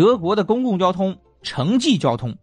[0.00, 2.34] 德国的公共交通，城际交通。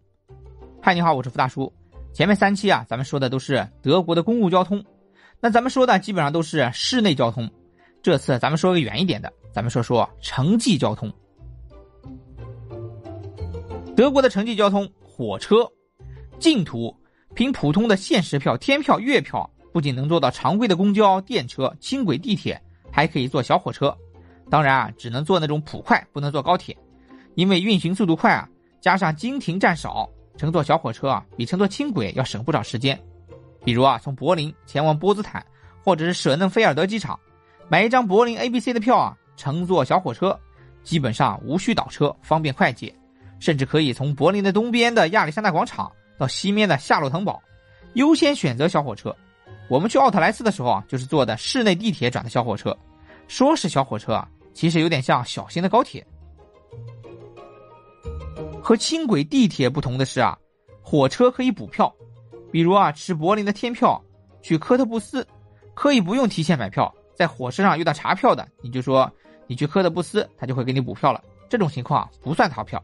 [0.79, 1.73] 嗨，你好，我是付大叔。
[2.13, 4.85] 前面三期啊，咱们说的都是德国的公共交通，
[5.39, 7.49] 那咱们说的基本上都是室内交通。
[8.03, 11.11] 这次咱们说个远一点的，咱们说说城际交通。
[13.95, 15.67] 德国的城际交通，火车、
[16.37, 16.95] 近途
[17.33, 22.61] 凭普通的限时票、天票、月票，不仅能坐到常规的公交、电车、轻轨、地铁，
[22.91, 23.97] 还可以坐小火车。
[24.47, 26.77] 当然啊，只能坐那种普快，不能坐高铁。
[27.37, 28.49] 因为运行速度快啊，
[28.81, 32.99] 加上经停站少，乘坐小火车啊，比乘坐轻轨要省不少时间。
[33.63, 35.45] 比如啊，从柏林前往波茨坦
[35.83, 37.19] 或者是舍嫩菲尔德机场，
[37.69, 40.35] 买一张柏林 A、B、C 的票啊，乘坐小火车，
[40.81, 42.91] 基本上无需倒车，方便快捷。
[43.39, 47.39] 甚至可以从柏林的东边的亚历山大广场到西面的夏洛滕堡，
[47.93, 49.15] 优先选择小火车。
[49.69, 52.75] 我们去奥特莱斯的时候啊，就是坐的室内地铁转的小火车。
[53.27, 56.03] 说是小火车啊，其实有点像小型的高铁。
[58.67, 60.37] 和轻轨、地铁不同的是啊，
[60.81, 61.89] 火车可以补票，
[62.51, 64.03] 比如啊，持柏林的天票
[64.41, 65.25] 去科特布斯，
[65.73, 69.09] 可以不用提前买票，在火车上遇到查票的，你就说
[69.47, 71.23] 你去科特布斯，他就会给你补票了。
[71.47, 72.83] 这种情况不算逃票。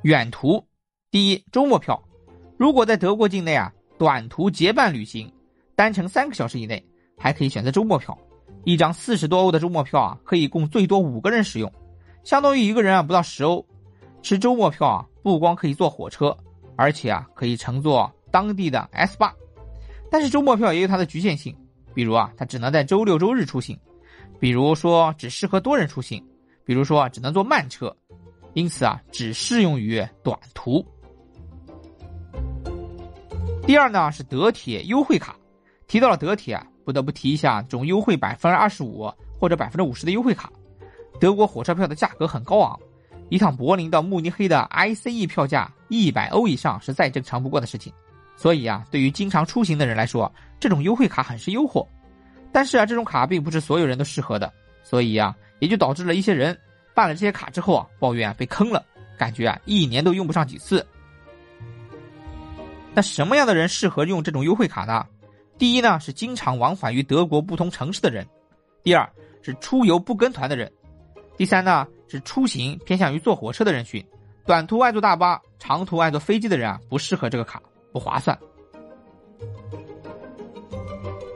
[0.00, 0.64] 远途，
[1.10, 2.02] 第一周末票，
[2.56, 5.30] 如果在德国境内啊，短途结伴旅行，
[5.74, 6.82] 单程三个小时以内，
[7.18, 8.16] 还可以选择周末票，
[8.64, 11.70] 一张四十多欧的周末票啊，可以供最多五个人使用。
[12.26, 13.64] 相当于一个人啊不到十欧，
[14.20, 16.36] 持周末票啊不光可以坐火车，
[16.74, 19.32] 而且啊可以乘坐当地的 S 八。
[20.10, 21.56] 但是周末票也有它的局限性，
[21.94, 23.78] 比如啊它只能在周六周日出行，
[24.40, 26.20] 比如说只适合多人出行，
[26.64, 27.96] 比如说只能坐慢车，
[28.54, 30.84] 因此啊只适用于短途。
[33.68, 35.36] 第二呢是德铁优惠卡，
[35.86, 40.50] 提到了德铁啊不得不提一下这种优惠百分之二十五或者百分之五十的优惠卡。
[41.20, 42.78] 德国火车票的价格很高昂，
[43.28, 47.92] 一趟柏林到慕尼黑的 ICE 票价一百欧以上是再正常不过的事情，
[48.36, 51.86] 所以啊，对于经常出行的人来说，这种优惠卡很是诱惑。
[52.52, 56.58] 但是啊，这种卡并不是所有人都适合的，所以啊，也就导致了一些人
[56.94, 58.84] 办了这些卡之后啊，抱怨被坑了，
[59.18, 60.86] 感觉啊一年都用不上几次。
[62.94, 65.04] 那什么样的人适合用这种优惠卡呢？
[65.58, 68.24] 第一呢，是经常往返于德国不同城市的人；
[68.82, 69.06] 第二
[69.42, 70.70] 是出游不跟团的人。
[71.36, 74.04] 第三呢，是出行偏向于坐火车的人群，
[74.46, 77.60] 短途爱坐大巴，长途爱坐飞机的人啊，不适合这个卡，
[77.92, 78.36] 不划算。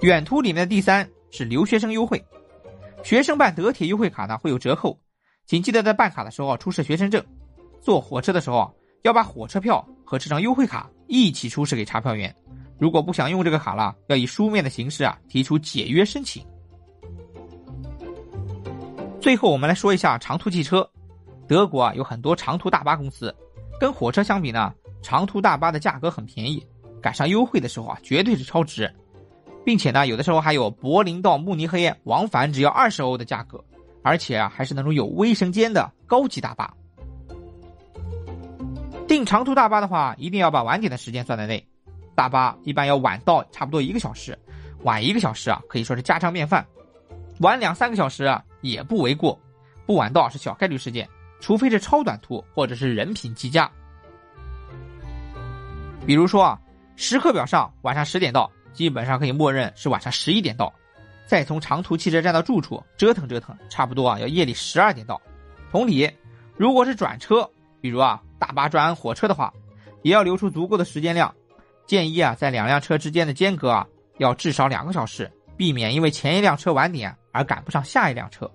[0.00, 2.25] 远途里面的第三是留学生优惠，
[3.05, 4.99] 学生办德铁优惠卡呢会有折扣，
[5.44, 7.22] 请记得在办卡的时候出示学生证，
[7.82, 8.71] 坐火车的时候啊
[9.03, 12.34] 要把火车票和这张优惠卡一起出示给查票员，
[12.78, 16.43] 如果不想用这个卡了，要以书面的形式啊提出解约申请。
[19.20, 20.88] 最后，我们来说一下长途汽车。
[21.47, 23.34] 德国啊有很多长途大巴公司，
[23.78, 24.72] 跟火车相比呢，
[25.03, 26.66] 长途大巴的价格很便宜，
[27.03, 28.91] 赶上优惠的时候啊，绝对是超值，
[29.62, 33.62] 并且呢，有的时候还有柏林到慕尼黑往返只要二十欧的价格，
[34.03, 36.72] 而且啊，还是那种有卫生间的高级大巴。
[39.06, 41.62] 订长途大巴的话，一定要把晚点的时间算在内，
[42.14, 44.38] 大巴一般要晚到差不多一个小时，
[44.84, 46.64] 晚一个小时啊，可以说是家常便饭，
[47.40, 48.42] 晚两三个小时啊。
[48.62, 49.40] 也不为过，
[49.86, 51.08] 不晚到是小概率事件，
[51.40, 53.70] 除非是超短途或者是人品极佳。
[56.04, 56.60] 比如说啊，
[56.94, 60.70] 时刻表上晚上十点到，基本上可以默认是晚上十一点到，
[61.24, 65.18] 再从长途汽车站到住处折腾折腾，差不多啊要夜里十二点到。
[65.70, 66.06] 同理，
[66.58, 67.48] 如果是转车，
[67.80, 69.50] 比如啊大巴转火车的话，
[70.02, 71.34] 也要留出足够的时间量，
[71.86, 73.86] 建议啊在两辆车之间的间隔啊
[74.18, 75.32] 要至少两个小时。
[75.56, 78.50] 避免因为前一辆车晚点而赶不上下一辆车。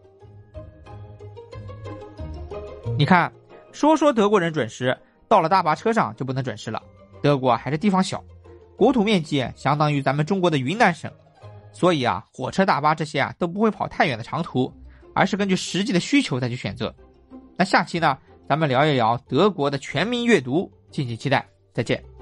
[2.97, 3.31] 你看，
[3.71, 4.97] 说说德国人准时，
[5.27, 6.81] 到了大巴车上就不能准时了。
[7.21, 8.23] 德国还是地方小，
[8.77, 11.11] 国土面积相当于咱们中国的云南省，
[11.73, 14.71] 所以啊，火车、大巴这些啊都不会跑太远的长途，
[15.13, 16.93] 而是根据实际的需求再去选择。
[17.57, 18.17] 那下期呢，
[18.47, 21.45] 咱们聊一聊德国的全民阅读，敬请期待。
[21.73, 22.14] 再见。